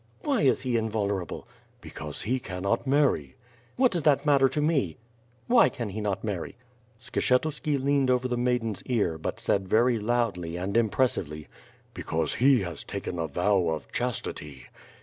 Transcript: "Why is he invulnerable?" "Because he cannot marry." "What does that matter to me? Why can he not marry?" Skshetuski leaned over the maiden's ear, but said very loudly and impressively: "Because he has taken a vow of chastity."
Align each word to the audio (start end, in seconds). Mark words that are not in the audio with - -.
"Why 0.23 0.41
is 0.41 0.63
he 0.63 0.77
invulnerable?" 0.77 1.47
"Because 1.79 2.23
he 2.23 2.39
cannot 2.39 2.87
marry." 2.87 3.35
"What 3.75 3.91
does 3.91 4.01
that 4.01 4.25
matter 4.25 4.49
to 4.49 4.59
me? 4.59 4.97
Why 5.45 5.69
can 5.69 5.89
he 5.89 6.01
not 6.01 6.23
marry?" 6.23 6.55
Skshetuski 6.99 7.77
leaned 7.77 8.09
over 8.09 8.27
the 8.27 8.35
maiden's 8.35 8.81
ear, 8.87 9.19
but 9.19 9.39
said 9.39 9.67
very 9.67 9.99
loudly 9.99 10.55
and 10.57 10.75
impressively: 10.75 11.49
"Because 11.93 12.33
he 12.33 12.61
has 12.61 12.83
taken 12.83 13.19
a 13.19 13.27
vow 13.27 13.67
of 13.69 13.91
chastity." 13.91 14.63